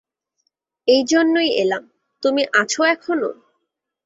এই 0.87 1.01
জন্যই 1.03 1.49
এলাম, 1.57 1.83
তুমি 2.23 2.41
আছ 2.53 2.73
এখনো? 2.93 3.29